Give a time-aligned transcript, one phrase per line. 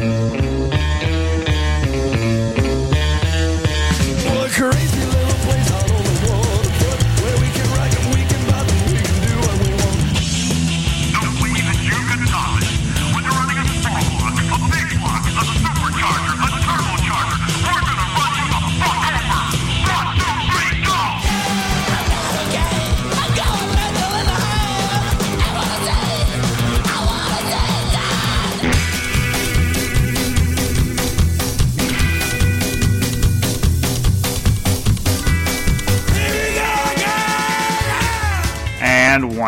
[0.00, 0.39] Well,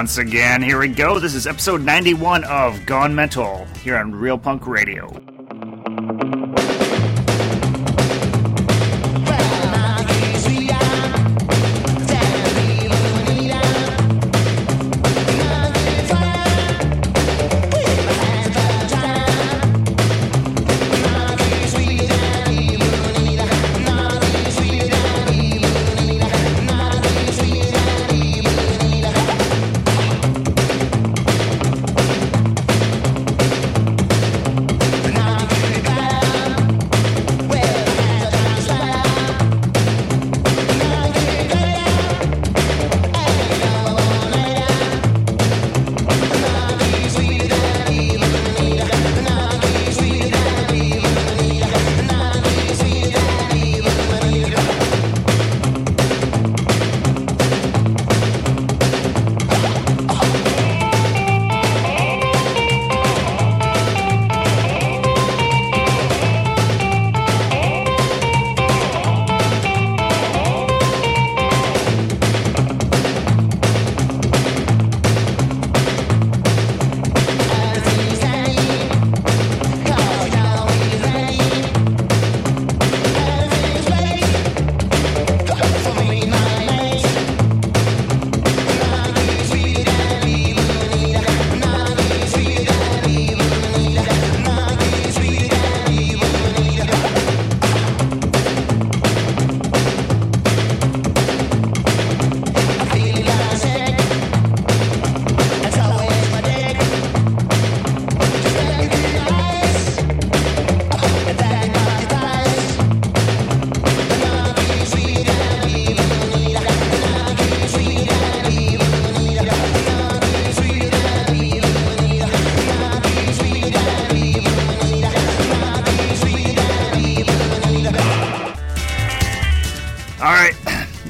[0.03, 1.21] once again, here we go.
[1.21, 5.22] This is episode 91 of Gone Mental here on Real Punk Radio.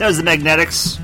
[0.02, 0.98] That was the Magnetics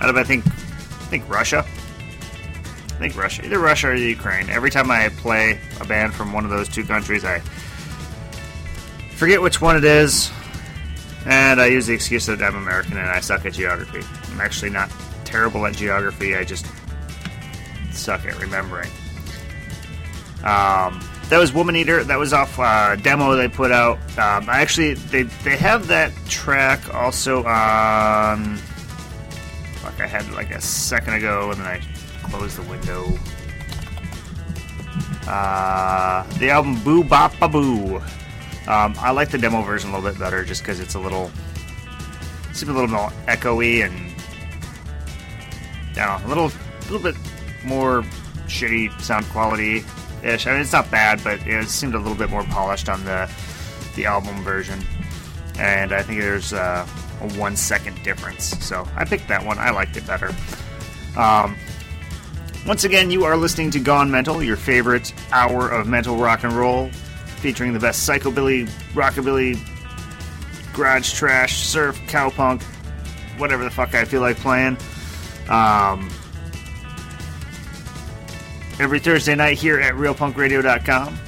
[0.00, 1.64] out of I think I think Russia.
[1.66, 4.48] I think Russia, either Russia or the Ukraine.
[4.50, 7.40] Every time I play a band from one of those two countries, I
[9.16, 10.30] forget which one it is,
[11.24, 14.02] and I use the excuse that I'm American and I suck at geography.
[14.30, 14.92] I'm actually not
[15.24, 16.36] terrible at geography.
[16.36, 16.66] I just
[17.90, 18.90] suck at remembering.
[20.44, 22.04] Um, that was Woman Eater.
[22.04, 23.98] That was off uh, demo they put out.
[24.16, 26.12] Um, I actually they they have that
[26.46, 28.54] track also on.
[29.82, 31.80] Fuck, I had like a second ago, and then I
[32.28, 33.18] closed the window.
[35.26, 37.96] Uh, the album Boo Bop Ba Boo.
[38.68, 41.32] Um, I like the demo version a little bit better, just because it's a little,
[42.48, 44.14] it's a little more echoey and
[45.98, 47.16] I know, a little, a little bit
[47.64, 48.02] more
[48.46, 49.84] shitty sound quality
[50.22, 50.46] ish.
[50.46, 53.28] I mean, it's not bad, but it seemed a little bit more polished on the
[53.96, 54.78] the album version.
[55.66, 56.86] And I think there's uh,
[57.20, 58.44] a one second difference.
[58.64, 59.58] So I picked that one.
[59.58, 60.32] I liked it better.
[61.16, 61.56] Um,
[62.66, 66.52] once again, you are listening to Gone Mental, your favorite hour of mental rock and
[66.52, 66.88] roll,
[67.40, 69.58] featuring the best psychobilly, rockabilly,
[70.72, 72.62] garage trash, surf, cowpunk,
[73.38, 74.76] whatever the fuck I feel like playing.
[75.48, 76.08] Um,
[78.78, 81.18] every Thursday night here at realpunkradio.com.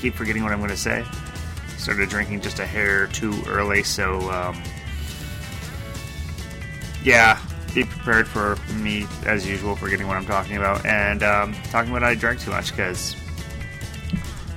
[0.00, 1.04] Keep forgetting what I'm going to say.
[1.82, 4.62] Started drinking just a hair too early, so um,
[7.02, 7.40] yeah,
[7.74, 12.04] be prepared for me, as usual, forgetting what I'm talking about and um, talking about
[12.04, 13.16] I drank too much because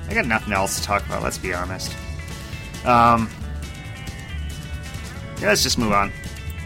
[0.07, 1.24] I got nothing else to talk about.
[1.24, 1.92] Let's be honest.
[2.86, 3.28] Um,
[5.39, 6.12] yeah, let's just move on.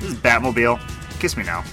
[0.02, 0.78] This is Batmobile.
[1.22, 1.64] Kiss me now.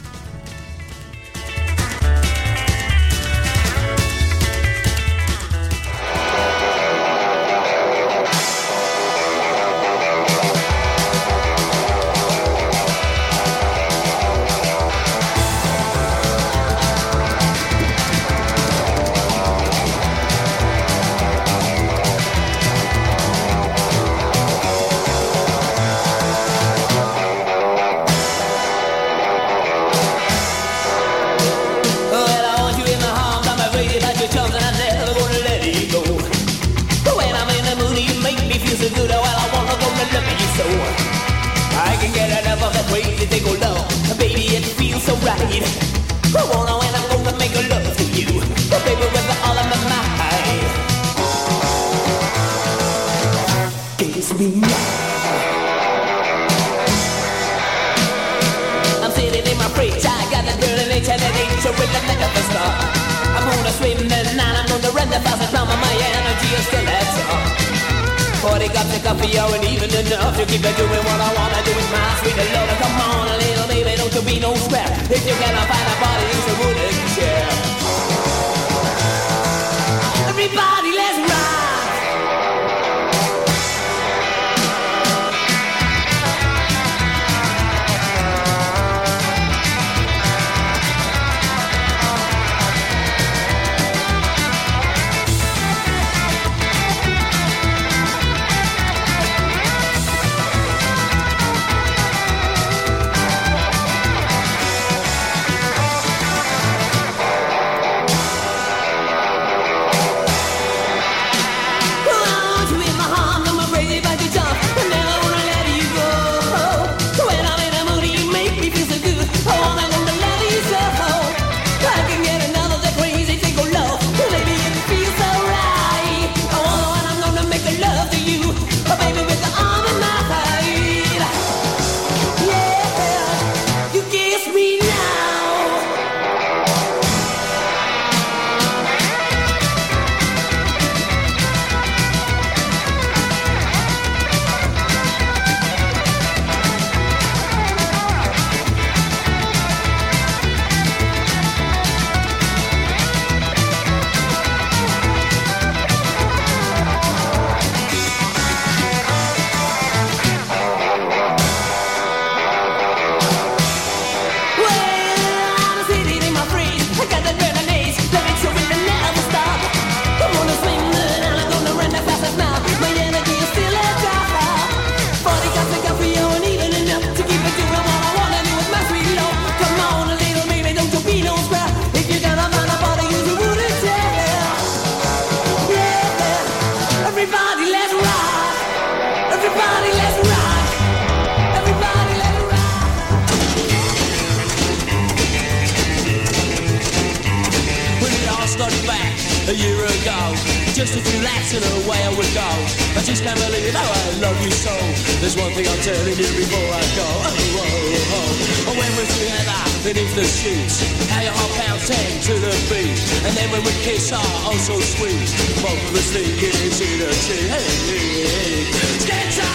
[209.86, 210.82] beneath the sheets.
[211.10, 214.50] How your heart pounds ten to the beat, and then when we kiss, ah, oh,
[214.50, 215.30] oh so sweet.
[215.62, 217.46] Both of us leaking into the tea.
[217.46, 218.66] Hey, hey, hey.
[219.04, 219.46] Schizo!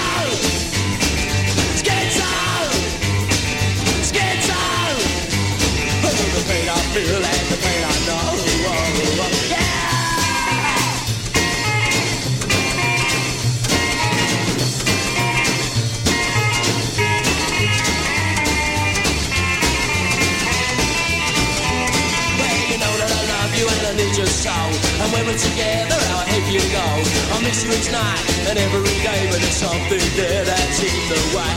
[1.80, 2.31] Schizo!
[4.07, 4.62] Schizo!
[6.07, 7.70] Oh, the pain I feel and the pain.
[25.12, 26.88] when we're together, I'll help you go.
[27.36, 31.20] I miss you each night and every day, but there's something there that's in the
[31.36, 31.51] way.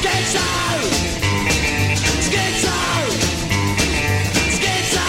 [0.00, 0.44] Schizo!
[2.26, 2.76] Schizo!
[4.56, 5.08] Schizo!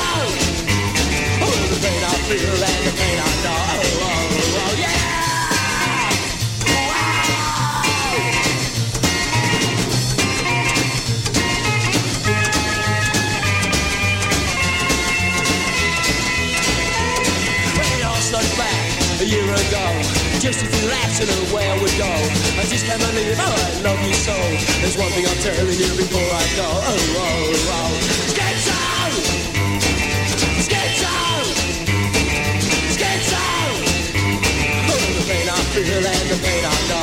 [1.43, 3.64] Oh, the pain I feel and the pain I know.
[19.25, 19.85] a year ago.
[20.39, 22.11] Just as you laughed and away I would go.
[22.61, 24.35] I just can't believe how oh, I love you so.
[24.81, 26.69] There's one thing I'm telling you before I go.
[26.69, 27.91] Oh, oh, oh.
[28.29, 28.77] Schizo!
[30.61, 31.15] Schizo!
[32.93, 33.43] Schizo!
[34.93, 36.94] Oh, the pain I feel and the pain I know.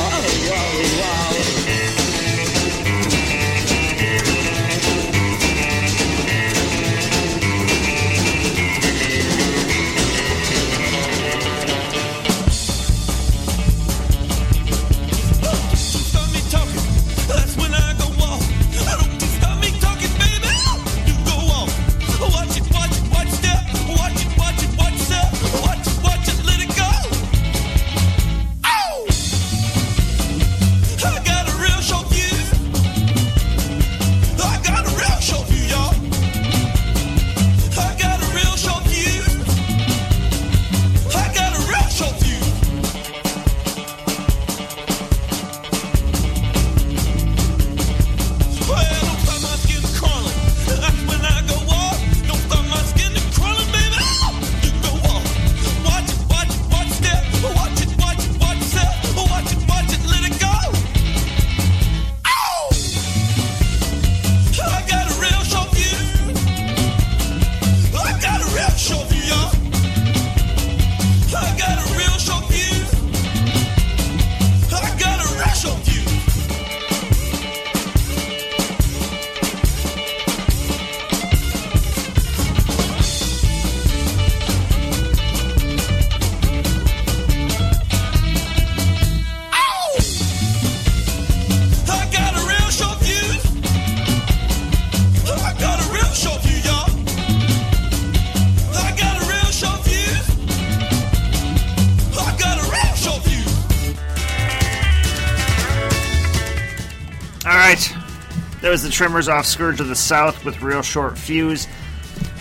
[108.73, 111.67] Was the Tremors off Scourge of the South with Real Short Fuse.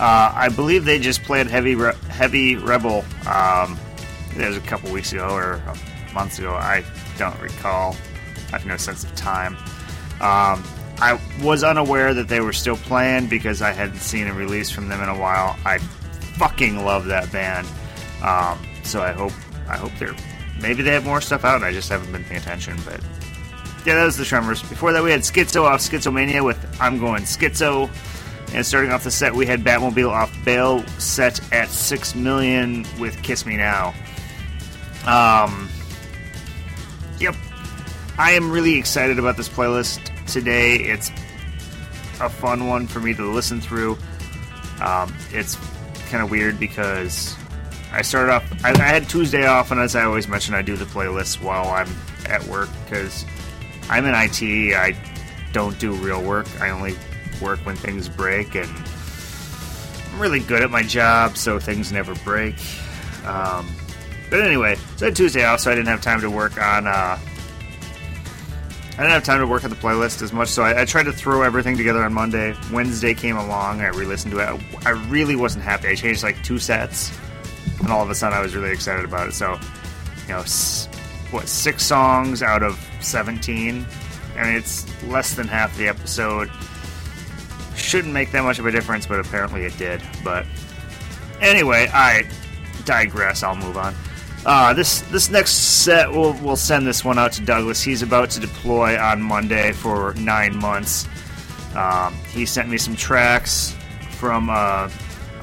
[0.01, 3.05] Uh, I believe they just played Heavy Re- Heavy Rebel.
[3.27, 3.79] Um,
[4.35, 5.63] it was a couple weeks ago or
[6.15, 6.55] months ago.
[6.55, 6.85] I
[7.19, 7.95] don't recall.
[8.49, 9.59] I have no sense of time.
[10.23, 10.65] Um,
[11.03, 14.89] I was unaware that they were still playing because I hadn't seen a release from
[14.89, 15.55] them in a while.
[15.67, 15.77] I
[16.39, 17.69] fucking love that band.
[18.23, 19.33] Um, so I hope
[19.69, 20.17] I hope they're
[20.63, 21.63] maybe they have more stuff out.
[21.63, 22.79] I just haven't been paying attention.
[22.87, 23.02] But
[23.85, 24.63] yeah, that was the Tremors.
[24.63, 27.91] Before that, we had Schizo off Schizomania with I'm Going Schizo.
[28.55, 33.21] And starting off the set, we had Batmobile off Bail set at 6 million with
[33.23, 33.95] Kiss Me Now.
[35.07, 35.71] Um,
[37.19, 37.35] yep.
[38.19, 40.77] I am really excited about this playlist today.
[40.77, 41.11] It's
[42.21, 43.97] a fun one for me to listen through.
[44.81, 45.57] Um, it's
[46.11, 47.37] kind of weird because
[47.91, 48.65] I started off.
[48.65, 51.69] I, I had Tuesday off, and as I always mention, I do the playlist while
[51.71, 51.89] I'm
[52.27, 53.25] at work because
[53.89, 54.75] I'm in IT.
[54.75, 54.97] I
[55.53, 56.47] don't do real work.
[56.61, 56.95] I only
[57.41, 58.71] work when things break, and
[60.13, 62.57] I'm really good at my job, so things never break.
[63.25, 63.69] Um,
[64.31, 66.87] but anyway, so I had Tuesday off, so I didn't have time to work on.
[66.87, 67.19] Uh,
[68.93, 71.05] I didn't have time to work on the playlist as much, so I, I tried
[71.05, 72.55] to throw everything together on Monday.
[72.71, 74.45] Wednesday came along, I re-listened to it.
[74.45, 75.89] I, I really wasn't happy.
[75.89, 77.11] I changed like two sets,
[77.81, 79.33] and all of a sudden I was really excited about it.
[79.33, 79.59] So,
[80.27, 80.45] you know,
[81.33, 83.87] what six songs out of seventeen?
[84.37, 86.51] I mean, it's less than half the episode.
[87.77, 90.03] Shouldn't make that much of a difference, but apparently it did.
[90.23, 90.47] But
[91.41, 92.29] anyway, I
[92.85, 93.43] digress.
[93.43, 93.95] I'll move on.
[94.45, 97.83] Uh, this this next set, we'll, we'll send this one out to Douglas.
[97.83, 101.07] He's about to deploy on Monday for nine months.
[101.77, 103.75] Um, he sent me some tracks
[104.11, 104.91] from uh,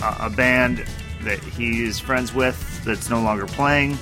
[0.02, 0.86] a, a band
[1.22, 3.98] that he is friends with that's no longer playing.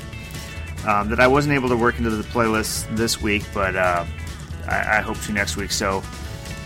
[0.85, 4.05] Um, that I wasn't able to work into the playlist this week, but uh,
[4.67, 5.71] I, I hope to next week.
[5.71, 6.03] So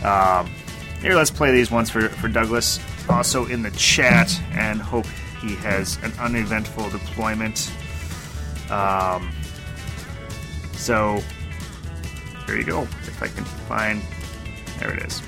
[0.03, 0.51] um,
[1.01, 2.79] here, let's play these ones for, for Douglas.
[3.09, 5.07] Also in the chat, and hope
[5.41, 7.71] he has an uneventful deployment.
[8.69, 9.31] Um,
[10.73, 11.21] so
[12.45, 12.81] there you go.
[12.81, 14.01] If I can find,
[14.79, 15.21] there it is.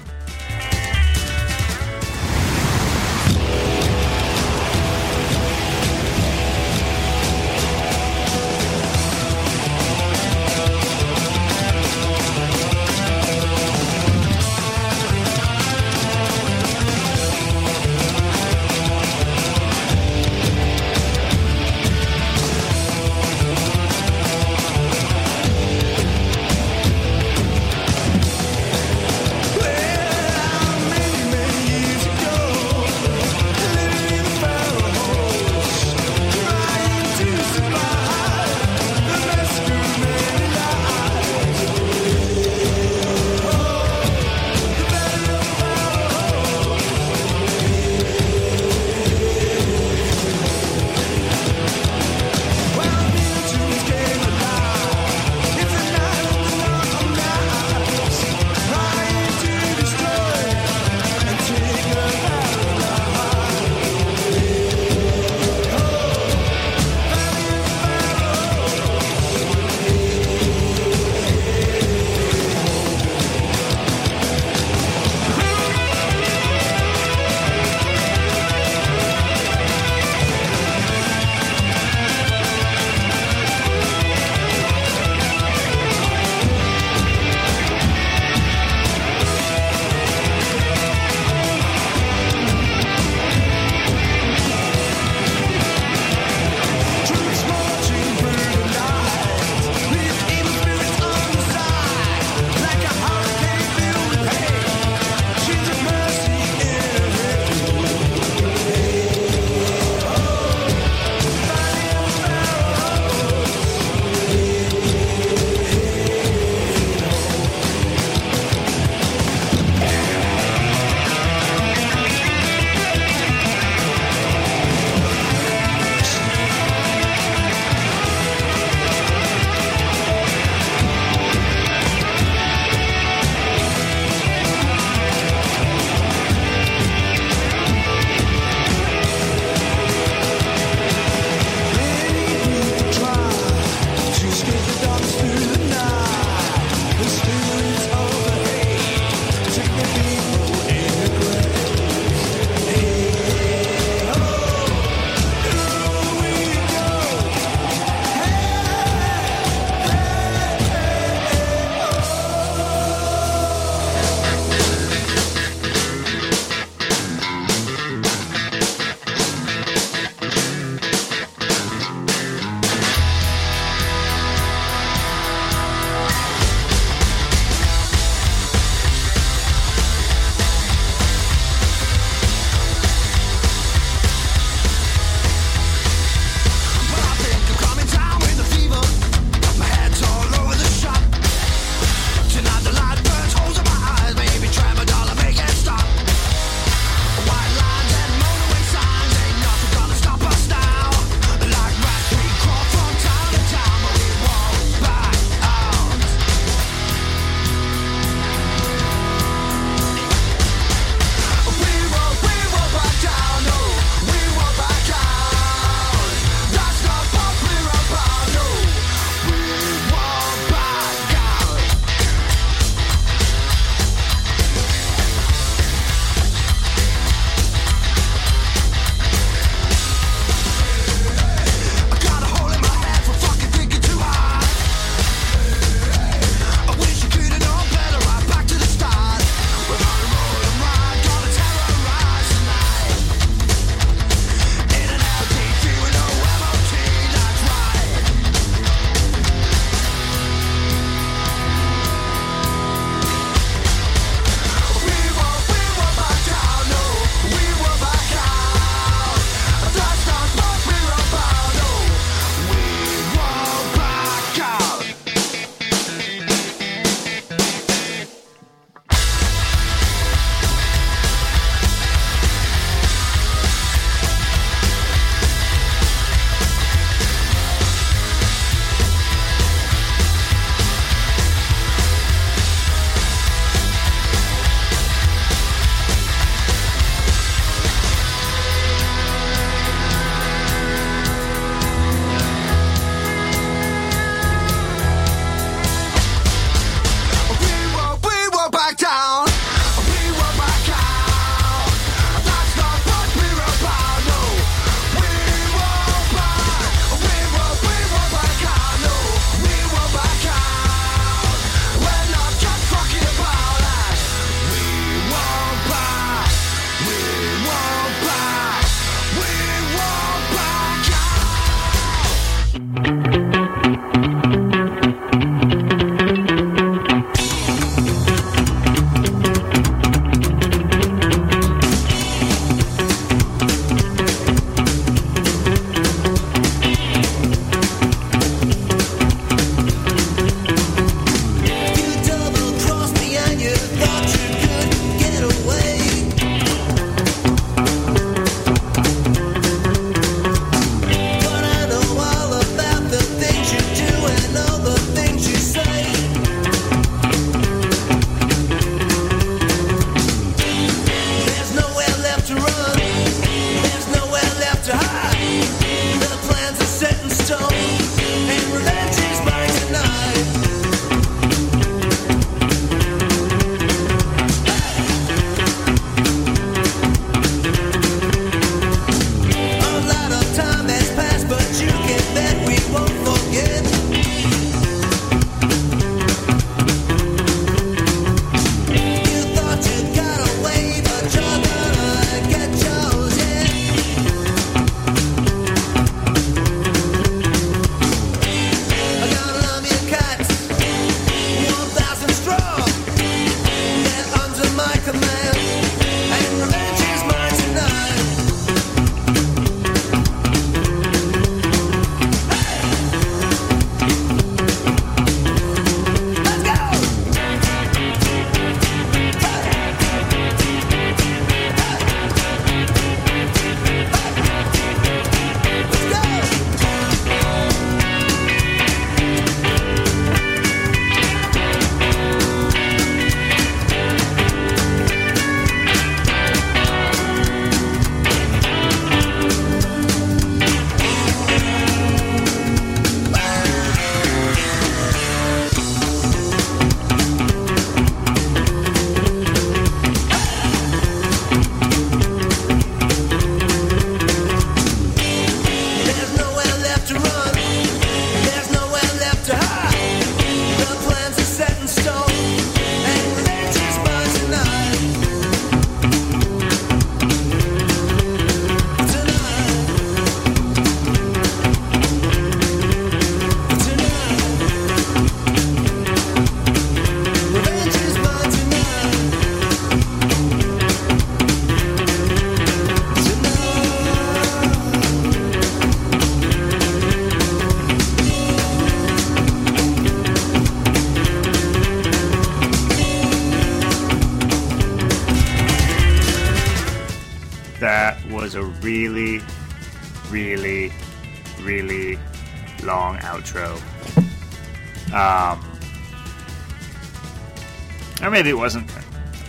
[508.13, 508.69] Maybe it wasn't.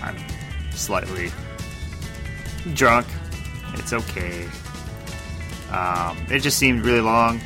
[0.03, 0.15] I'm
[0.71, 1.33] slightly
[2.75, 3.07] drunk.
[3.73, 4.47] It's okay.
[5.71, 7.41] Um, it just seemed really long.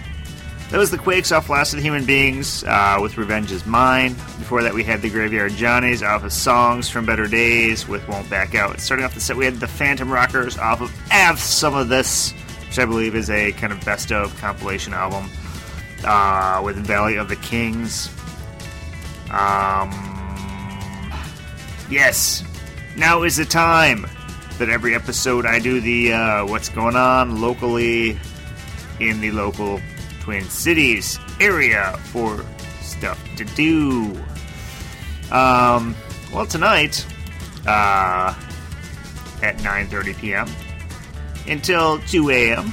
[0.71, 4.15] That was the Quakes off Last of the Human Beings uh, with Revenge is Mine.
[4.41, 8.29] Before that, we had the Graveyard Johnnys off of Songs from Better Days with Won't
[8.29, 8.81] Back Out.
[8.81, 12.33] Starting off the set, we had the Phantom Rockers off of Have Some of This,
[12.67, 15.31] which I believe is a kind of best of compilation album
[16.03, 18.13] uh, with Valley of the Kings.
[19.31, 20.08] Um,
[21.91, 22.45] yes,
[22.97, 24.07] now is the time
[24.59, 28.19] that every episode I do the uh, what's going on locally
[29.01, 29.81] in the local
[30.21, 32.45] Twin Cities area for
[32.81, 34.13] stuff to do.
[35.31, 35.95] Um,
[36.33, 37.07] well, tonight
[37.67, 38.35] uh,
[39.43, 40.49] at 9:30 p.m.
[41.47, 42.73] until 2 a.m.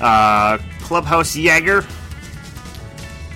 [0.00, 1.84] Uh, Clubhouse Jaeger,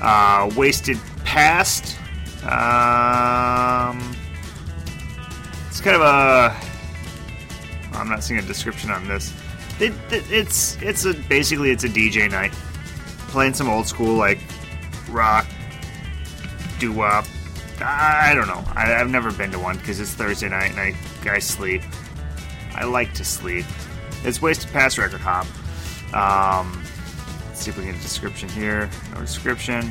[0.00, 1.96] uh, Wasted Past.
[2.44, 4.11] Um,
[5.72, 6.54] it's kind of a.
[7.96, 9.32] I'm not seeing a description on this.
[9.80, 12.52] It, it, it's it's a basically it's a DJ night,
[13.28, 14.38] playing some old school like
[15.08, 15.46] rock,
[16.78, 17.24] doo wop.
[17.80, 18.62] I, I don't know.
[18.76, 21.80] I, I've never been to one because it's Thursday night and I I sleep.
[22.74, 23.64] I like to sleep.
[24.24, 25.46] It's Wasted Past Record Hop.
[26.14, 26.84] Um,
[27.48, 28.90] let's see if we get a description here.
[29.14, 29.90] No description.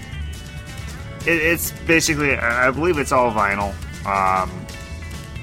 [1.26, 3.74] It, it's basically, I believe it's all vinyl.
[4.06, 4.61] Um,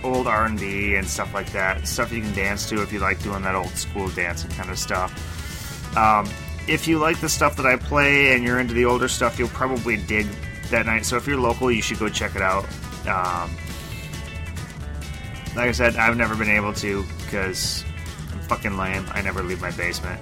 [0.05, 1.87] old R&B and stuff like that.
[1.87, 4.79] Stuff you can dance to if you like doing that old school dancing kind of
[4.79, 5.97] stuff.
[5.97, 6.29] Um,
[6.67, 9.49] if you like the stuff that I play and you're into the older stuff, you'll
[9.49, 10.27] probably dig
[10.71, 11.07] that night.
[11.07, 12.65] So if you're local, you should go check it out.
[13.07, 13.51] Um,
[15.57, 17.85] like I said, I've never been able to because
[18.33, 19.07] I'm fucking lame.
[19.11, 20.21] I never leave my basement.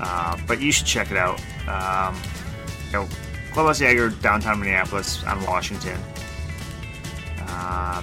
[0.00, 1.40] Uh, but you should check it out.
[1.68, 2.18] Um,
[2.86, 3.08] you know,
[3.52, 3.80] Clubhouse
[4.22, 6.00] downtown Minneapolis on Washington.
[7.38, 8.02] Uh,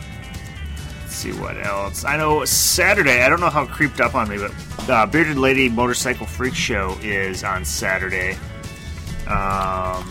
[1.17, 2.05] see what else.
[2.05, 3.23] I know Saturday.
[3.23, 6.53] I don't know how it creeped up on me, but uh, Bearded Lady Motorcycle Freak
[6.53, 8.37] Show is on Saturday.
[9.27, 10.07] Um,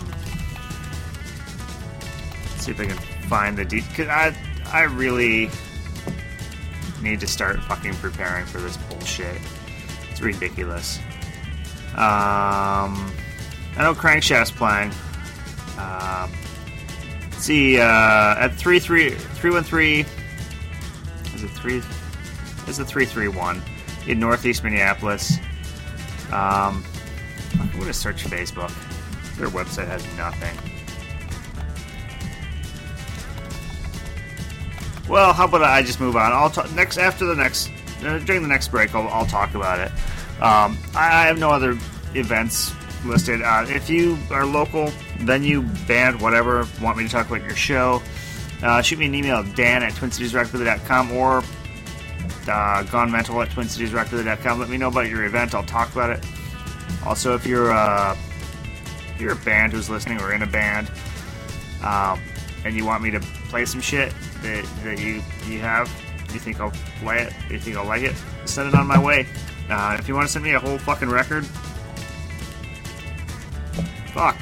[2.42, 4.36] let's see if I can find the de- cause I
[4.72, 5.48] I really
[7.00, 9.40] need to start fucking preparing for this bullshit.
[10.10, 10.98] It's ridiculous.
[11.92, 13.12] Um,
[13.76, 14.92] I know Crankshaft's playing.
[17.30, 20.04] Let's see, uh, at 3
[21.48, 22.68] 3 Is it 3?
[22.68, 23.62] Is it 331
[24.06, 25.38] in Northeast Minneapolis?
[26.32, 26.84] Um,
[27.60, 28.72] I'm going to search Facebook.
[29.36, 30.56] Their website has nothing.
[35.08, 36.32] Well, how about I just move on?
[36.32, 37.70] I'll talk next after the next
[38.04, 38.94] uh, during the next break.
[38.94, 39.92] I'll, I'll talk about it.
[40.42, 41.78] Um, I, I have no other
[42.14, 42.72] events
[43.04, 43.40] listed.
[43.42, 48.02] Uh, if you are local, venue, band, whatever, want me to talk about your show,
[48.62, 51.42] uh, shoot me an email, Dan at TwinCitiesRockVillage.com or
[52.48, 54.58] uh, Gone Mental at TwinCitiesRockVillage.com.
[54.60, 55.54] Let me know about your event.
[55.54, 56.24] I'll talk about it.
[57.04, 58.16] Also, if you're uh,
[59.14, 60.90] if you're a band who's listening or in a band,
[61.82, 62.20] um,
[62.64, 65.88] and you want me to play some shit that, that you you have,
[66.32, 68.14] you think I'll play it, you think I'll like it,
[68.44, 69.26] send it on my way.
[69.68, 71.44] Uh, if you want to send me a whole fucking record,
[74.12, 74.36] fuck,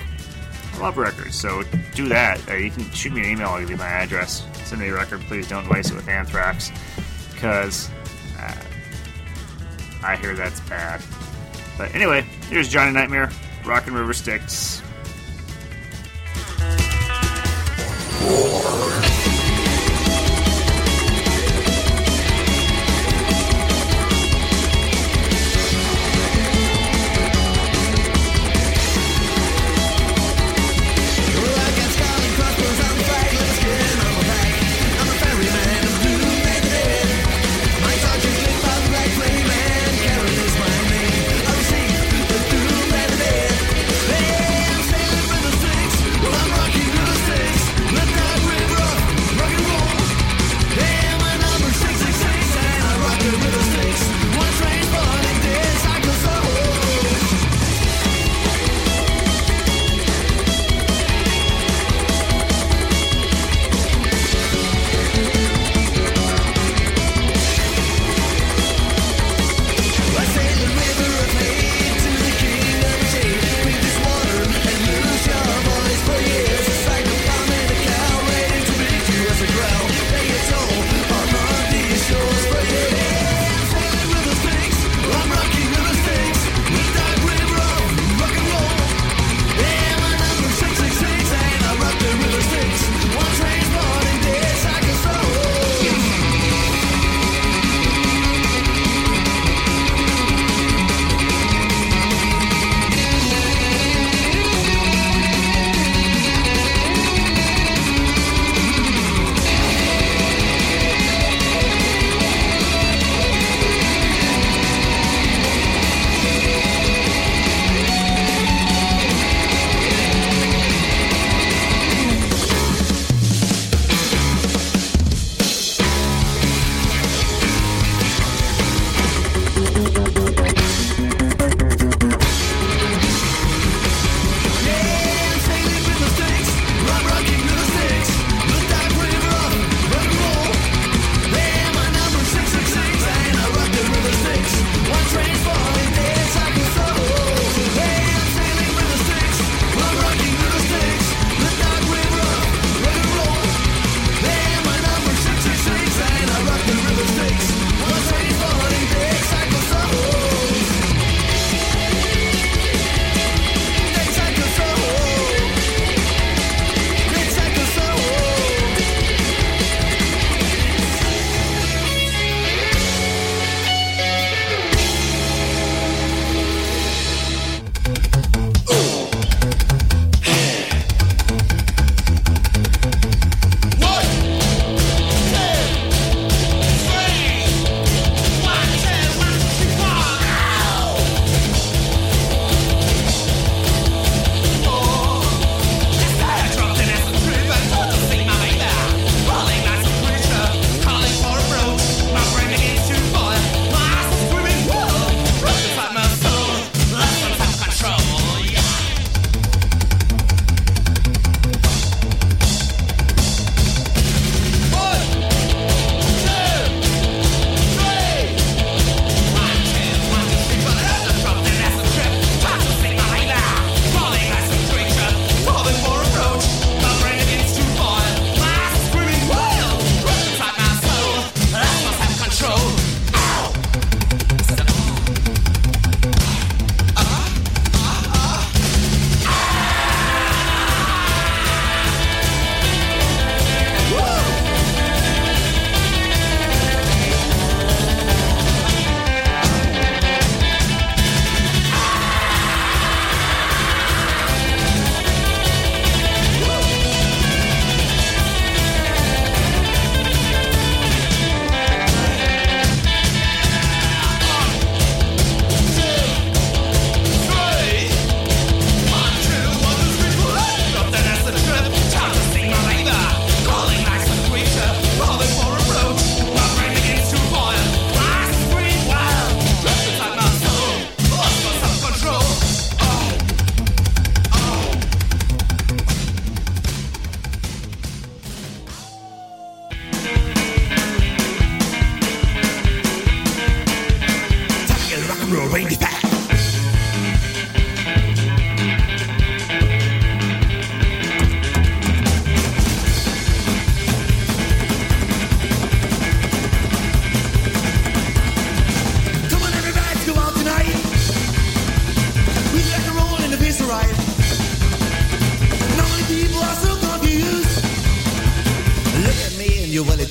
[0.80, 1.62] Love records, so
[1.94, 2.46] do that.
[2.48, 3.48] Uh, you can shoot me an email.
[3.48, 4.46] I'll give you my address.
[4.64, 5.20] Send me a record.
[5.22, 6.70] Please don't waste it with Anthrax,
[7.32, 7.88] because
[8.38, 8.54] uh,
[10.02, 11.00] I hear that's bad.
[11.78, 13.30] But anyway, here's Johnny Nightmare,
[13.64, 14.82] Rockin' River Sticks.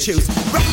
[0.04, 0.28] Choose.
[0.52, 0.73] Rock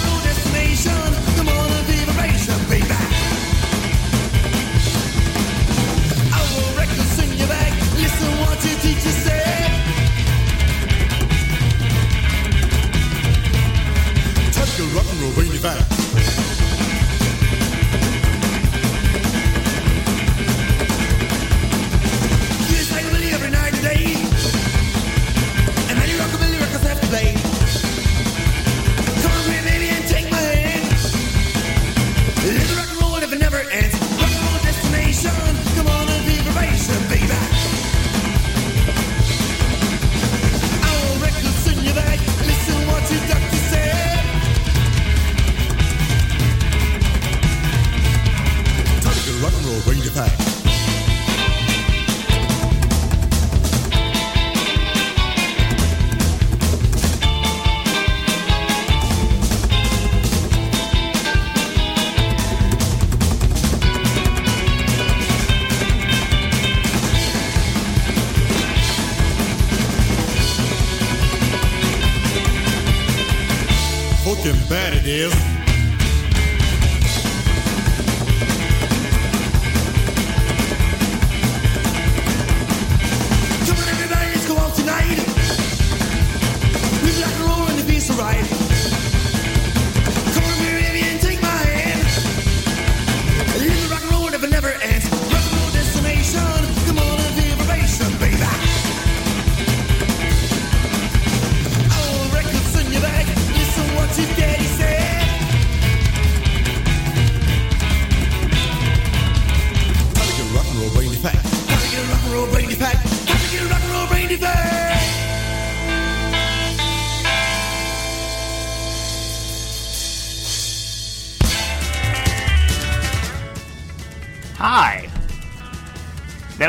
[75.10, 75.49] Fucking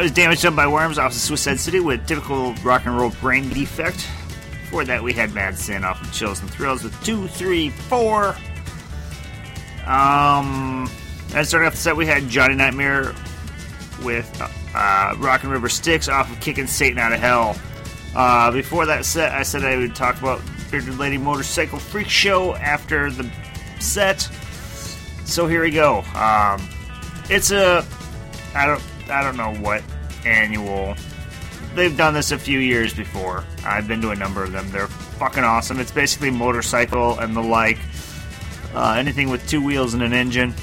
[0.02, 3.12] That was damaged done by worms off of Suicide City with typical rock and roll
[3.22, 4.08] brain defect.
[4.64, 8.36] Before that, we had Mad Sin off of Chills and Thrills with two, three, four.
[9.86, 10.90] Um,
[11.36, 13.14] and starting off the set, we had Johnny Nightmare
[14.02, 14.28] with
[14.74, 17.56] uh, Rock and River Styx off of Kicking Satan Out of Hell.
[18.16, 22.56] Uh, before that set, I said I would talk about Bearded Lady Motorcycle Freak Show
[22.56, 23.32] after the
[23.80, 24.22] set.
[25.26, 26.00] So here we go.
[26.16, 26.68] Um,
[27.30, 27.86] it's a
[28.56, 29.84] I don't I don't know what
[30.26, 30.96] annual.
[31.76, 33.46] They've done this a few years before.
[33.66, 34.70] I've been to a number of them.
[34.72, 35.80] They're fucking awesome.
[35.80, 37.80] It's basically motorcycle and the like.
[38.74, 40.54] Uh, anything with two wheels and an engine.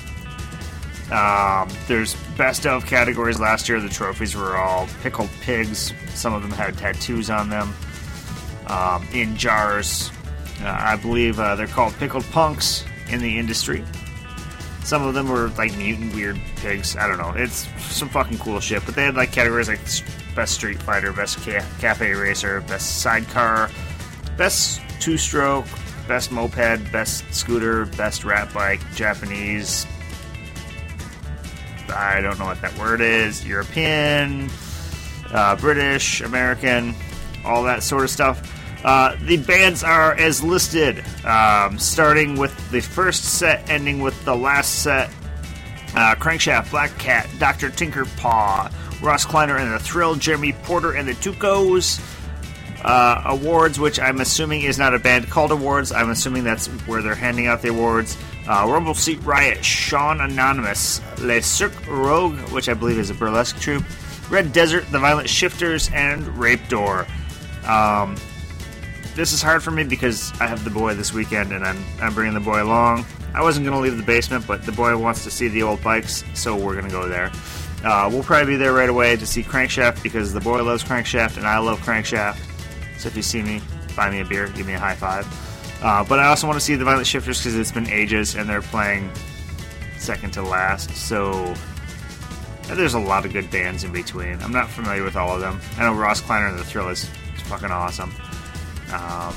[1.10, 3.80] Um, there's best of categories last year.
[3.80, 5.92] The trophies were all pickled pigs.
[6.10, 7.74] Some of them had tattoos on them
[8.66, 10.10] um, in jars.
[10.60, 13.84] Uh, I believe uh, they're called pickled punks in the industry.
[14.88, 16.96] Some of them were like mutant weird pigs.
[16.96, 17.34] I don't know.
[17.36, 18.86] It's some fucking cool shit.
[18.86, 19.80] But they had like categories like
[20.34, 23.68] best street fighter, best ca- cafe racer, best sidecar,
[24.38, 25.66] best two stroke,
[26.06, 29.86] best moped, best scooter, best rat bike, Japanese.
[31.94, 33.46] I don't know what that word is.
[33.46, 34.48] European,
[35.30, 36.94] uh, British, American,
[37.44, 38.57] all that sort of stuff.
[38.84, 44.34] Uh, the bands are as listed, um, starting with the first set, ending with the
[44.34, 45.10] last set.
[45.94, 47.70] Uh, Crankshaft, Black Cat, Dr.
[47.70, 52.00] Tinkerpaw, Ross Kleiner and the Thrill, Jeremy Porter and the Tucos.
[52.84, 55.90] Uh, awards, which I'm assuming is not a band called awards.
[55.90, 58.16] I'm assuming that's where they're handing out the awards.
[58.46, 63.58] Uh, Rumble Seat Riot, Sean Anonymous, Le Cirque Rouge, which I believe is a burlesque
[63.58, 63.84] troupe,
[64.30, 67.08] Red Desert, The Violent Shifters, and Rape Door.
[67.66, 68.16] Um,
[69.18, 72.14] this is hard for me because I have the boy this weekend and I'm, I'm
[72.14, 73.04] bringing the boy along.
[73.34, 75.82] I wasn't going to leave the basement, but the boy wants to see the old
[75.82, 77.32] bikes, so we're going to go there.
[77.84, 81.36] Uh, we'll probably be there right away to see Crankshaft because the boy loves Crankshaft
[81.36, 82.38] and I love Crankshaft.
[82.96, 83.60] So if you see me,
[83.96, 85.26] buy me a beer, give me a high five.
[85.82, 88.48] Uh, but I also want to see the Violent Shifters because it's been ages and
[88.48, 89.10] they're playing
[89.96, 90.90] second to last.
[90.90, 91.54] So
[92.68, 94.40] there's a lot of good bands in between.
[94.42, 95.60] I'm not familiar with all of them.
[95.76, 98.12] I know Ross Kleiner and the Thrill is, is fucking awesome.
[98.92, 99.34] Um,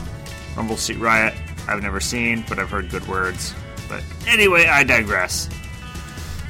[0.56, 1.34] Rumble Seat Riot,
[1.68, 3.54] I've never seen, but I've heard good words.
[3.88, 5.50] But anyway, I digress.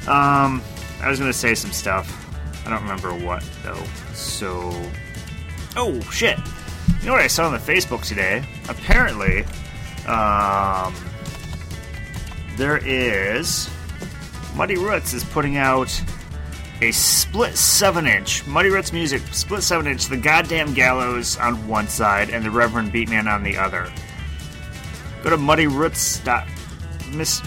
[0.06, 0.62] Um,
[1.00, 2.18] I was gonna say some stuff.
[2.66, 3.82] I don't remember what though.
[4.14, 4.72] So,
[5.76, 6.38] oh shit!
[7.00, 8.44] You know what I saw on the Facebook today?
[8.68, 9.44] Apparently,
[10.06, 10.94] um,
[12.56, 13.68] there is
[14.54, 15.88] Muddy Roots is putting out
[16.82, 18.46] a split 7 inch.
[18.46, 22.92] Muddy Roots Music, split 7 inch, the goddamn gallows on one side and the Reverend
[22.92, 23.90] Beatman on the other.
[25.22, 26.22] Go to muddyroots.
[26.24, 26.46] dot-
[27.12, 27.40] Miss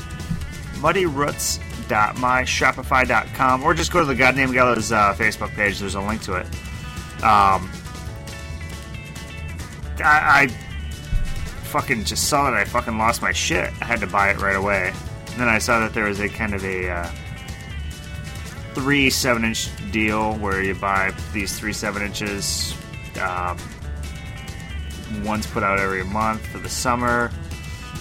[0.75, 5.79] muddyroots.myshopify.com or just go to the goddamn gallows uh, Facebook page.
[5.79, 6.45] There's a link to it.
[7.23, 7.69] Um,
[9.99, 10.47] I, I
[11.65, 13.71] fucking just saw that I fucking lost my shit.
[13.81, 14.93] I had to buy it right away.
[15.31, 17.09] And then I saw that there was a kind of a uh,
[18.75, 22.75] three seven inch deal where you buy these three seven inches.
[23.21, 23.57] Um,
[25.23, 27.31] one's put out every month for the summer.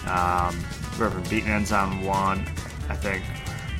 [0.06, 0.62] Um,
[0.98, 2.40] Reverend Beatman's on one,
[2.88, 3.24] I think.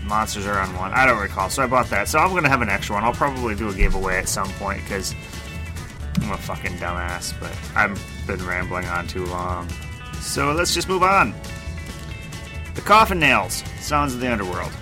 [0.05, 0.93] Monsters are on one.
[0.93, 1.51] I don't recall.
[1.51, 2.09] So I bought that.
[2.09, 3.05] So I'm going to have an extra one.
[3.05, 5.15] I'll probably do a giveaway at some point because
[6.21, 9.69] I'm a fucking dumbass, but I've been rambling on too long.
[10.21, 11.35] So let's just move on.
[12.75, 14.73] The Coffin Nails, Sounds of the Underworld.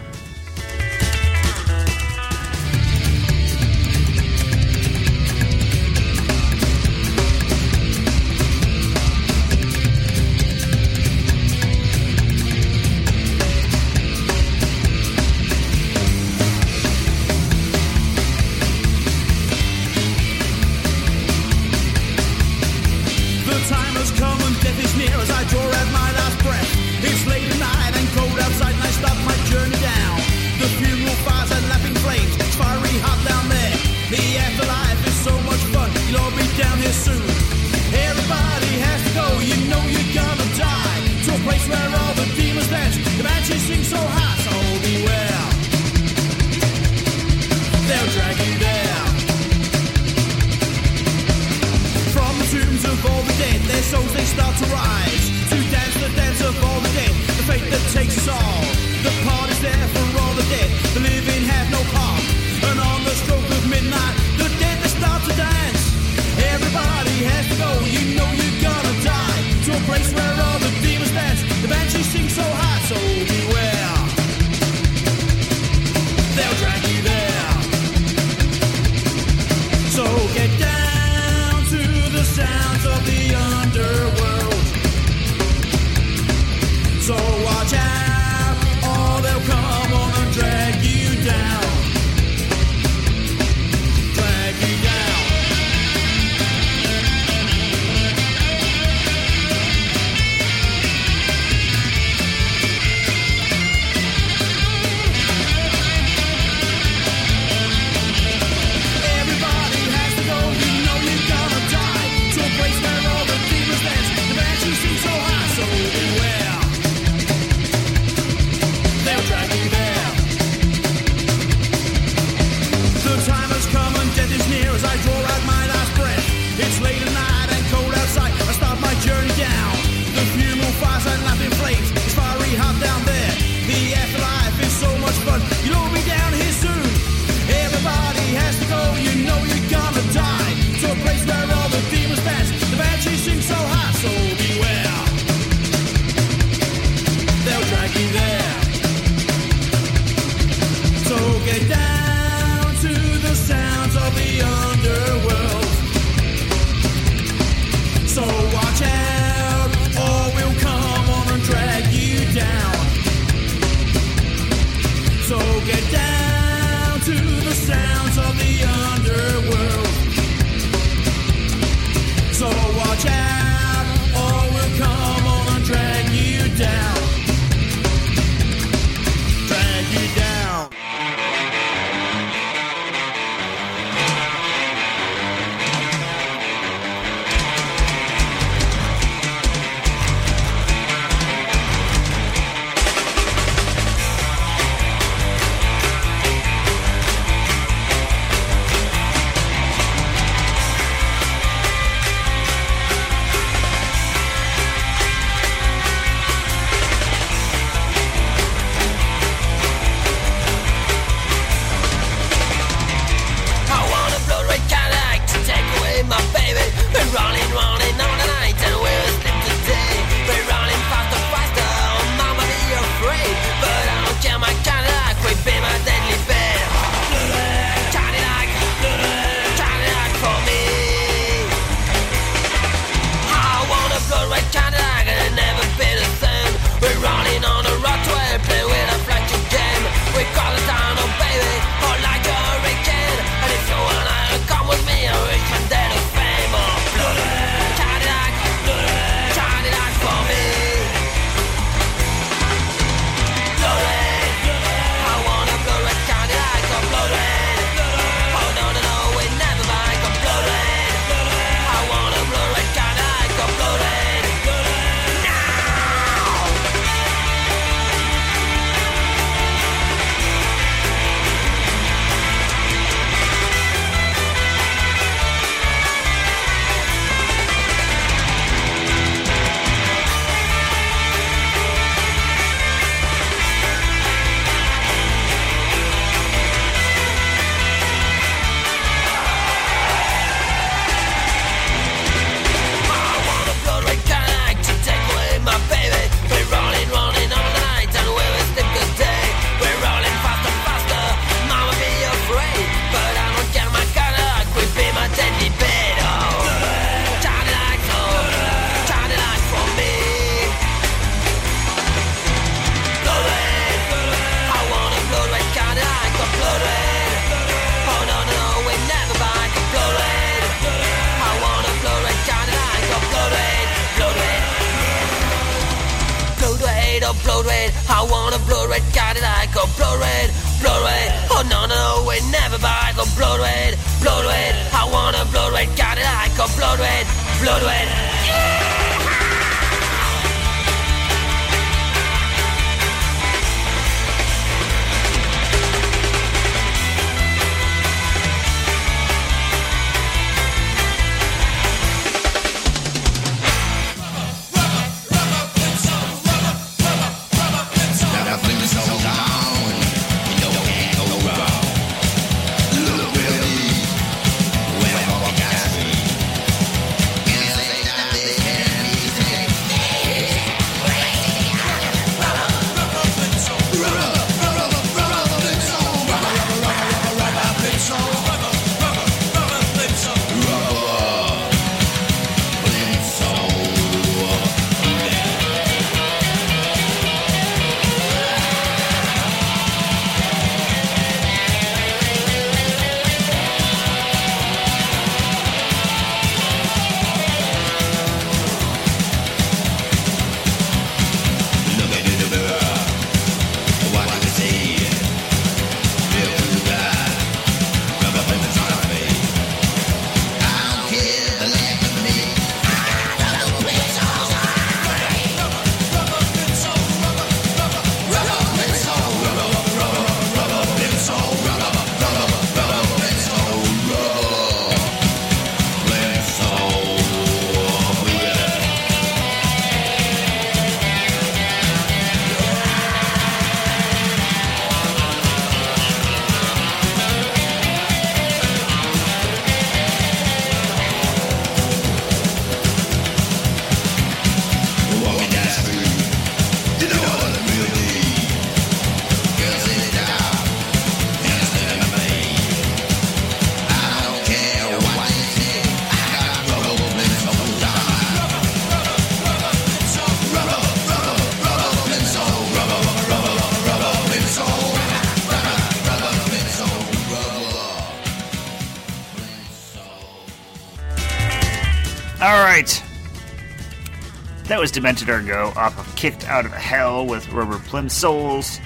[474.63, 478.61] Was Demented Are Go off of Kicked Out of Hell with Rubber Plim Souls.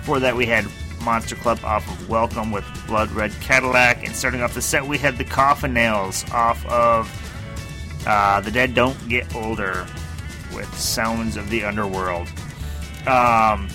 [0.00, 0.66] Before that, we had
[1.02, 4.04] Monster Club off of Welcome with Blood Red Cadillac.
[4.04, 7.10] And starting off the set, we had the Coffin Nails off of
[8.06, 9.86] uh, The Dead Don't Get Older
[10.54, 12.28] with Sounds of the Underworld.
[13.06, 13.68] Um,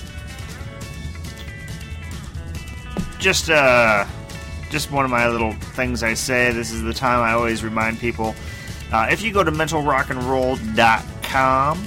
[3.17, 4.05] just uh,
[4.69, 6.51] just one of my little things I say.
[6.51, 8.35] This is the time I always remind people.
[8.91, 11.77] Uh, if you go to mentalrockandroll.com, up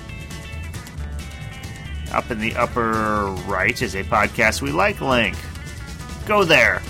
[2.30, 5.36] in the upper right is a podcast we like link.
[6.26, 6.82] Go there.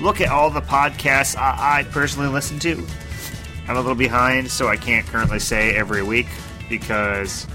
[0.00, 2.86] Look at all the podcasts I, I personally listen to.
[3.66, 6.28] I'm a little behind, so I can't currently say every week
[6.68, 7.46] because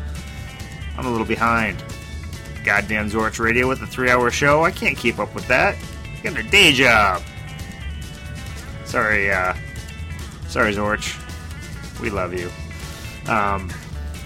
[0.98, 1.84] I'm a little behind.
[2.64, 4.64] Goddamn Zorch Radio with a three hour show.
[4.64, 5.78] I can't keep up with that.
[6.22, 7.22] Got a day job.
[8.86, 9.54] Sorry, uh,
[10.48, 11.20] sorry, Zorch.
[12.00, 12.50] We love you.
[13.32, 13.70] Um,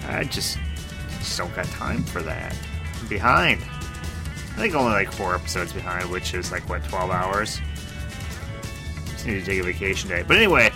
[0.08, 0.58] I just,
[1.18, 2.56] just don't got time for that.
[3.00, 3.60] I'm behind.
[3.60, 7.60] I think only like four episodes behind, which is like what, 12 hours?
[9.06, 10.24] Just need to take a vacation day.
[10.26, 10.70] But anyway,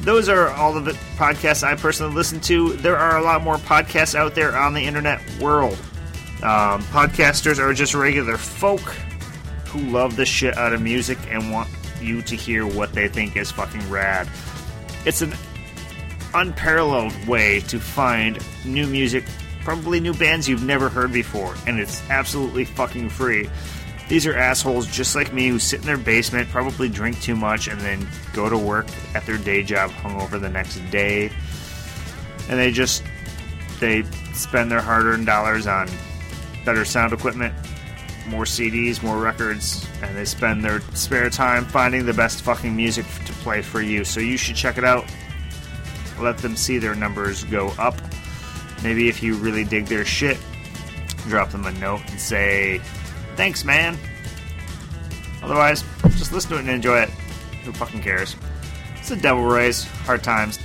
[0.00, 2.74] those are all of the podcasts I personally listen to.
[2.74, 5.78] There are a lot more podcasts out there on the internet world.
[6.42, 8.80] Um, podcasters are just regular folk
[9.66, 11.68] who love the shit out of music and want
[12.00, 14.28] you to hear what they think is fucking rad.
[15.04, 15.32] It's an
[16.36, 19.24] unparalleled way to find new music,
[19.62, 23.48] probably new bands you've never heard before, and it's absolutely fucking free.
[24.08, 27.68] These are assholes just like me who sit in their basement, probably drink too much,
[27.68, 31.30] and then go to work at their day job hungover the next day.
[32.48, 33.02] And they just
[33.80, 35.88] they spend their hard-earned dollars on
[36.64, 37.54] better sound equipment,
[38.28, 43.06] more CDs, more records, and they spend their spare time finding the best fucking music
[43.24, 44.04] to play for you.
[44.04, 45.04] So you should check it out.
[46.18, 48.00] Let them see their numbers go up.
[48.82, 50.38] Maybe if you really dig their shit,
[51.28, 52.78] drop them a note and say,
[53.36, 53.98] thanks, man.
[55.42, 57.10] Otherwise, just listen to it and enjoy it.
[57.64, 58.36] Who fucking cares?
[58.98, 60.58] It's a Devil Rays, hard times.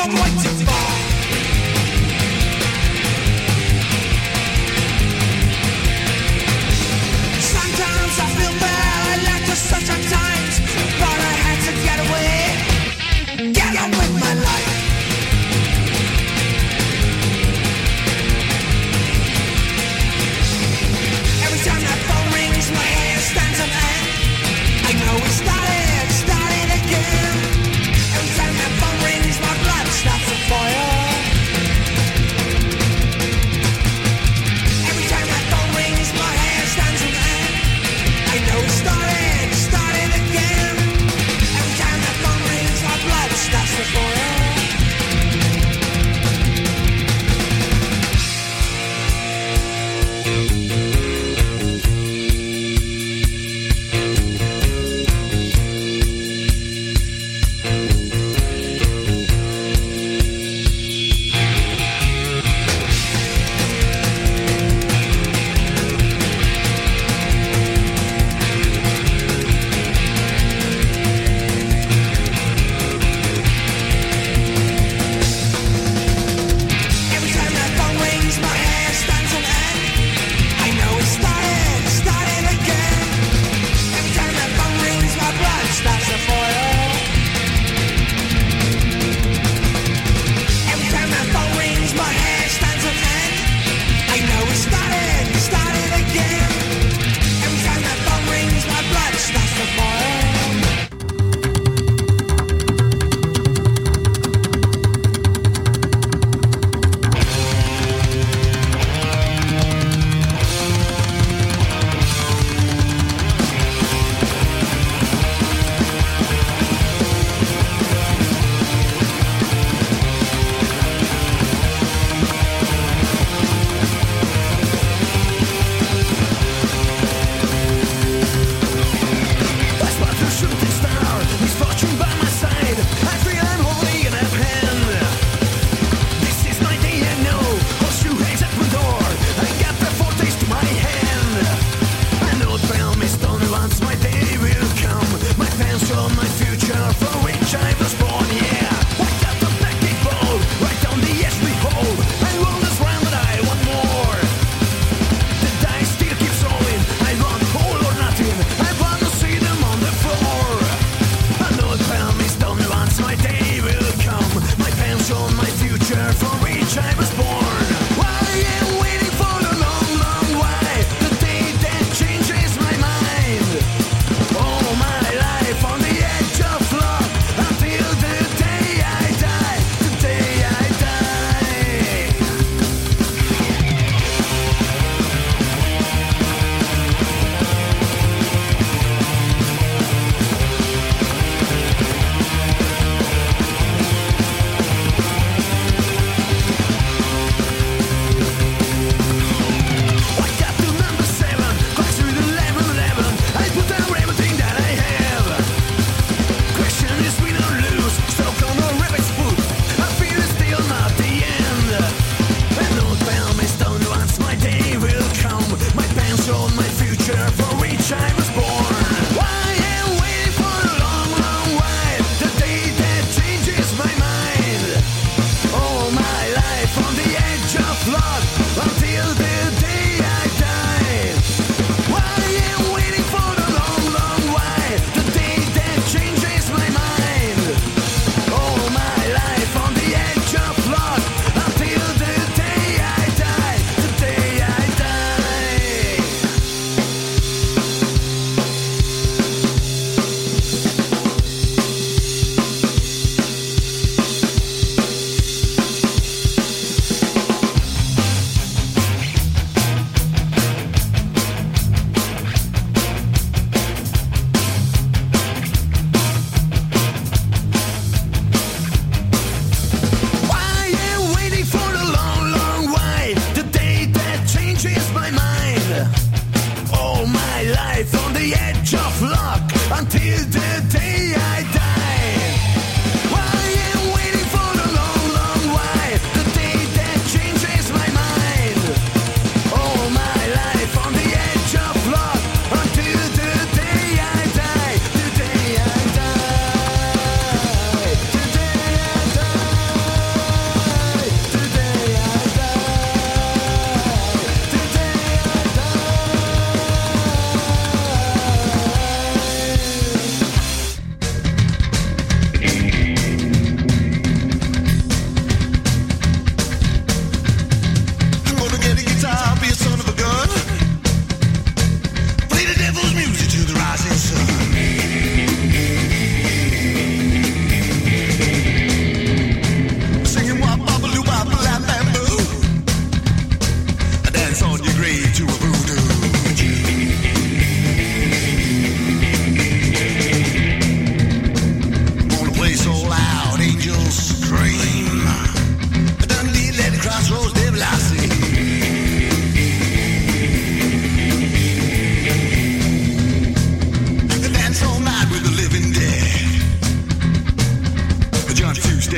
[0.00, 0.57] I'm waiting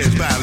[0.02, 0.39] It's Bye.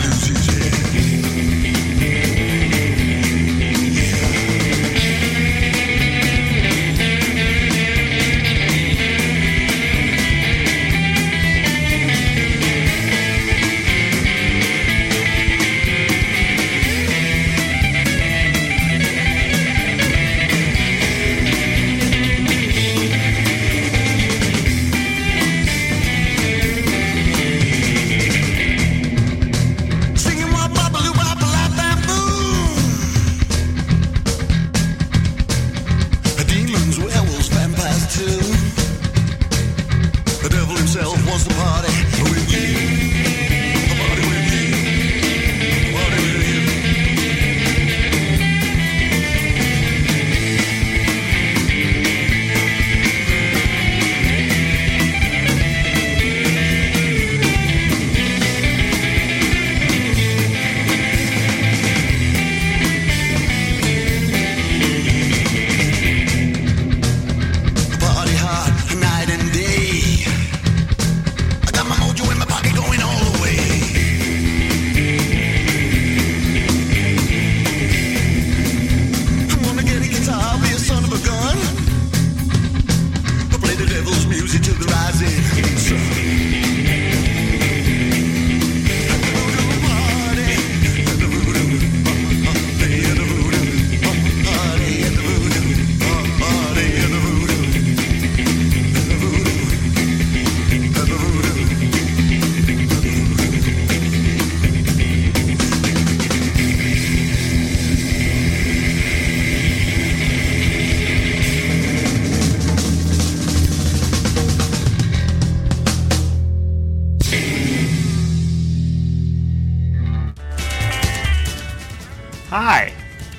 [122.49, 122.93] Hi.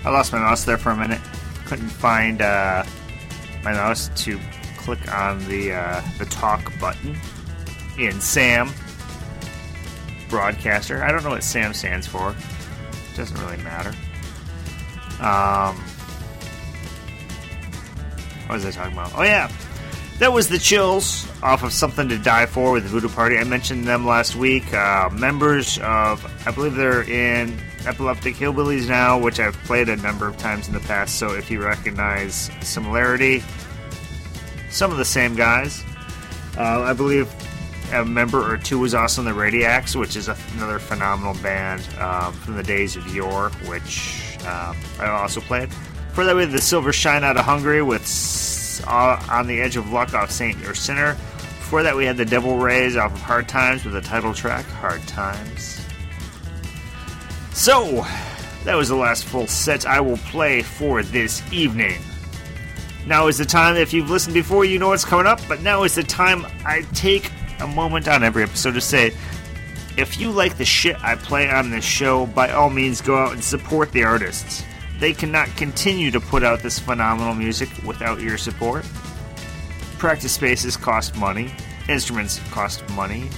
[0.04, 1.20] I lost my mouse there for a minute.
[1.64, 2.84] Couldn't find uh,
[3.64, 4.38] my mouse to
[4.76, 7.16] click on the uh, the talk button
[7.98, 8.70] in Sam
[10.28, 11.02] broadcaster.
[11.02, 12.34] I don't know what Sam stands for.
[13.16, 13.94] Doesn't really matter.
[15.20, 15.76] Um,
[18.46, 19.12] what was I talking about?
[19.16, 19.50] Oh yeah,
[20.18, 23.38] that was the Chills off of Something to Die For with the Voodoo Party.
[23.38, 24.72] I mentioned them last week.
[24.74, 30.26] Uh, members of, I believe they're in Epileptic Hillbillies now, which I've played a number
[30.26, 31.18] of times in the past.
[31.18, 33.42] So if you recognize similarity,
[34.70, 35.84] some of the same guys.
[36.56, 37.32] Uh, I believe
[37.92, 41.86] a member or two was also in the Radiacs, which is a, another phenomenal band
[41.98, 45.72] um, from the days of yore, which um, I also played.
[46.12, 48.04] For that, we had the Silver Shine out of Hungary with
[48.86, 51.12] uh, On the Edge of Luck off Saint or Sinner.
[51.12, 54.64] Before that, we had the Devil Rays off of Hard Times with the title track,
[54.66, 55.77] Hard Times.
[57.58, 58.06] So,
[58.62, 62.00] that was the last full set I will play for this evening.
[63.04, 65.82] Now is the time, if you've listened before, you know what's coming up, but now
[65.82, 69.12] is the time I take a moment on every episode to say,
[69.96, 73.32] if you like the shit I play on this show, by all means go out
[73.32, 74.62] and support the artists.
[75.00, 78.84] They cannot continue to put out this phenomenal music without your support.
[79.98, 81.50] Practice spaces cost money,
[81.88, 83.28] instruments cost money,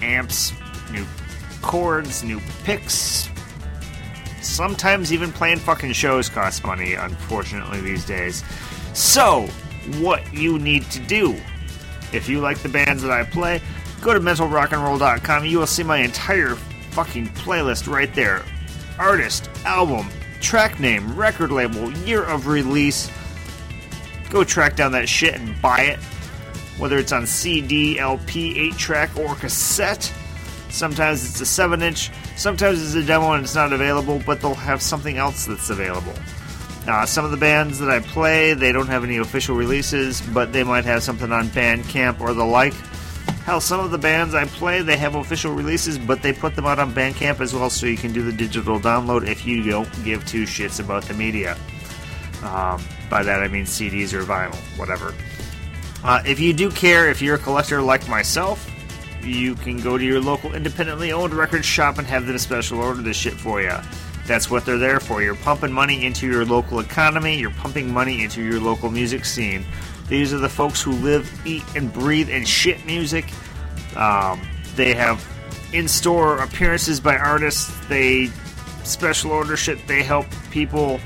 [0.00, 0.52] amps,
[0.92, 1.04] new
[1.62, 3.28] chords, new picks.
[4.42, 8.44] Sometimes even playing fucking shows costs money, unfortunately, these days.
[8.94, 9.48] So,
[9.98, 11.36] what you need to do,
[12.12, 13.60] if you like the bands that I play,
[14.00, 15.44] go to mentalrockandroll.com.
[15.44, 16.54] You will see my entire
[16.92, 18.44] fucking playlist right there.
[18.98, 20.08] Artist, album,
[20.40, 23.10] track name, record label, year of release.
[24.30, 25.98] Go track down that shit and buy it.
[26.78, 30.12] Whether it's on CD, LP, 8 track, or cassette.
[30.76, 34.54] Sometimes it's a 7 inch, sometimes it's a demo and it's not available, but they'll
[34.54, 36.12] have something else that's available.
[36.86, 40.52] Uh, some of the bands that I play, they don't have any official releases, but
[40.52, 42.74] they might have something on Bandcamp or the like.
[43.46, 46.66] Hell, some of the bands I play, they have official releases, but they put them
[46.66, 50.04] out on Bandcamp as well, so you can do the digital download if you don't
[50.04, 51.56] give two shits about the media.
[52.42, 55.14] Um, by that I mean CDs or vinyl, whatever.
[56.04, 58.70] Uh, if you do care, if you're a collector like myself,
[59.22, 63.02] you can go to your local independently owned record shop and have them special order
[63.02, 63.74] this shit for you.
[64.26, 65.22] That's what they're there for.
[65.22, 69.64] You're pumping money into your local economy, you're pumping money into your local music scene.
[70.08, 73.32] These are the folks who live, eat, and breathe and shit music.
[73.96, 74.40] Um,
[74.74, 75.26] they have
[75.72, 78.30] in store appearances by artists, they
[78.84, 81.00] special order shit, they help people.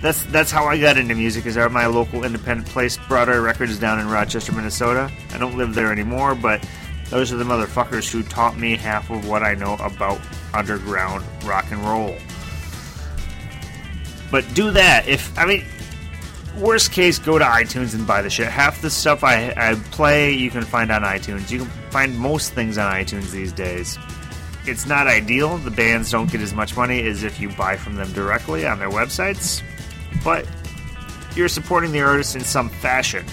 [0.00, 1.46] That's that's how I got into music.
[1.46, 5.10] Is at my local independent place, Broadway Records, down in Rochester, Minnesota.
[5.32, 6.64] I don't live there anymore, but
[7.10, 10.20] those are the motherfuckers who taught me half of what I know about
[10.52, 12.16] underground rock and roll.
[14.30, 15.64] But do that if I mean,
[16.58, 18.48] worst case, go to iTunes and buy the shit.
[18.48, 21.50] Half the stuff I, I play, you can find on iTunes.
[21.50, 23.98] You can find most things on iTunes these days.
[24.66, 25.56] It's not ideal.
[25.58, 28.78] The bands don't get as much money as if you buy from them directly on
[28.78, 29.62] their websites,
[30.22, 30.46] but
[31.34, 33.24] you're supporting the artist in some fashion.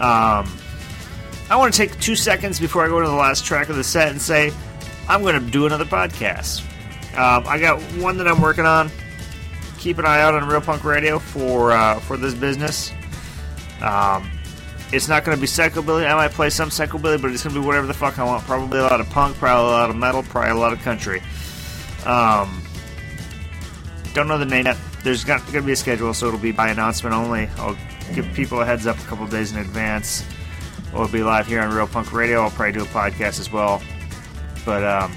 [0.00, 0.50] Um,
[1.50, 3.82] I want to take two seconds before I go to the last track of the
[3.82, 4.52] set and say
[5.08, 6.62] I'm going to do another podcast.
[7.18, 8.88] Um, I got one that I'm working on.
[9.76, 12.92] Keep an eye out on Real Punk Radio for uh, for this business.
[13.82, 14.30] Um,
[14.92, 16.08] it's not going to be psychobilly.
[16.08, 18.44] I might play some psychobilly, but it's going to be whatever the fuck I want.
[18.44, 21.20] Probably a lot of punk, probably a lot of metal, probably a lot of country.
[22.06, 22.62] Um,
[24.14, 24.76] don't know the name yet.
[25.02, 27.48] There's going to be a schedule, so it'll be by announcement only.
[27.56, 27.76] I'll
[28.14, 30.24] give people a heads up a couple days in advance.
[30.92, 32.42] It'll be live here on Real Punk Radio.
[32.42, 33.80] I'll probably do a podcast as well.
[34.64, 35.14] But um,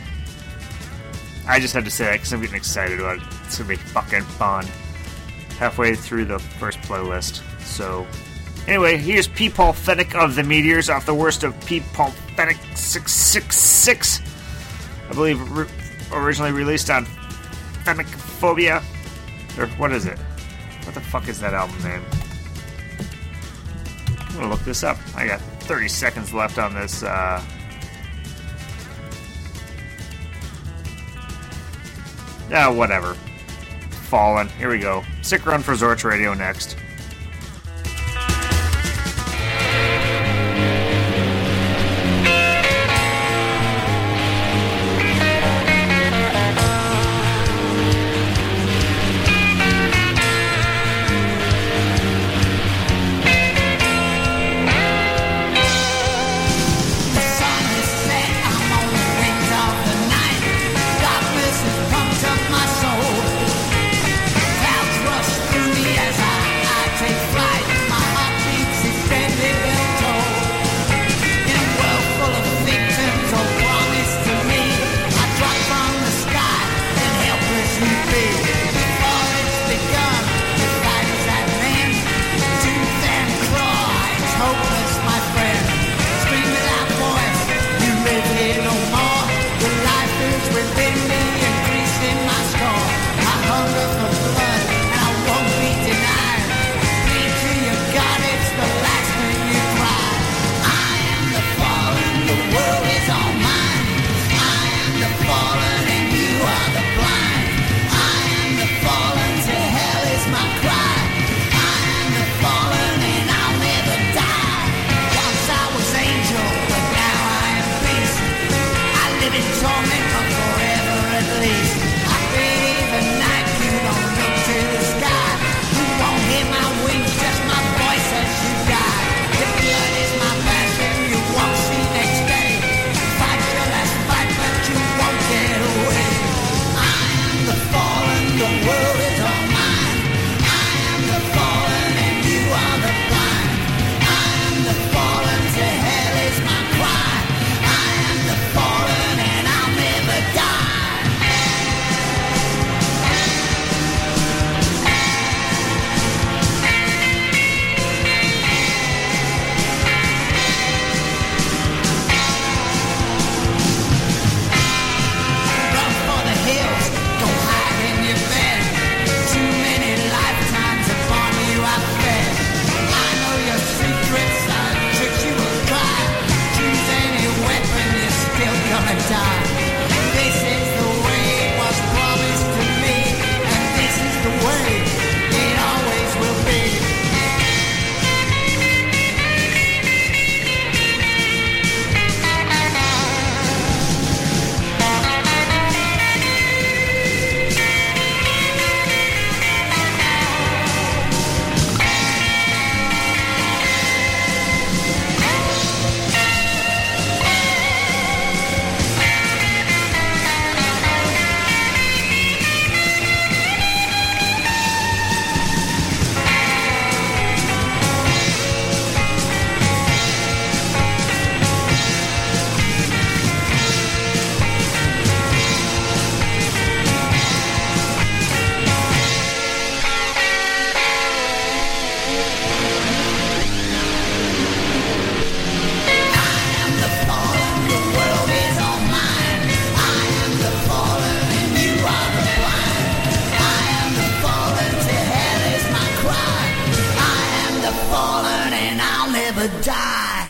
[1.48, 3.24] I just had to say that because I'm getting excited about it.
[3.46, 4.66] It's going to be fucking fun.
[5.58, 7.42] Halfway through the first playlist.
[7.62, 8.06] So,
[8.68, 9.50] anyway, here's P.
[9.50, 11.82] Paul Fenech of the Meteors off the worst of P.
[11.94, 14.22] Paul Fenech 666.
[15.10, 15.68] I believe re-
[16.12, 17.06] originally released on
[17.86, 18.82] Phobia.
[19.58, 20.18] Or what is it?
[20.84, 22.02] What the fuck is that album name?
[24.20, 24.98] I'm gonna look this up.
[25.16, 27.04] I got 30 seconds left on this.
[27.04, 27.44] Uh,
[32.50, 33.16] yeah, whatever.
[34.10, 34.48] Fallen.
[34.50, 35.04] Here we go.
[35.22, 36.78] Sick Run for Zorch Radio next.